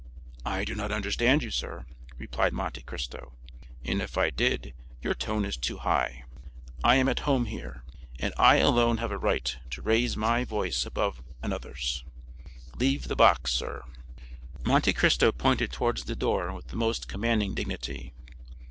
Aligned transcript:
"I 0.47 0.65
do 0.65 0.73
not 0.73 0.91
understand 0.91 1.43
you, 1.43 1.51
sir," 1.51 1.85
replied 2.17 2.53
Monte 2.53 2.81
Cristo; 2.81 3.33
"and 3.85 4.01
if 4.01 4.17
I 4.17 4.31
did, 4.31 4.73
your 4.99 5.13
tone 5.13 5.45
is 5.45 5.57
too 5.57 5.77
high. 5.77 6.23
I 6.83 6.95
am 6.95 7.07
at 7.07 7.19
home 7.29 7.45
here, 7.45 7.83
and 8.17 8.33
I 8.35 8.55
alone 8.55 8.97
have 8.97 9.11
a 9.11 9.17
right 9.19 9.55
to 9.69 9.81
raise 9.83 10.17
my 10.17 10.43
voice 10.43 10.87
above 10.87 11.21
another's. 11.43 12.03
Leave 12.79 13.09
the 13.09 13.15
box, 13.15 13.53
sir!" 13.53 13.83
Monte 14.65 14.91
Cristo 14.93 15.31
pointed 15.31 15.71
towards 15.71 16.05
the 16.05 16.15
door 16.15 16.51
with 16.51 16.69
the 16.69 16.75
most 16.77 17.07
commanding 17.07 17.53
dignity. 17.53 18.15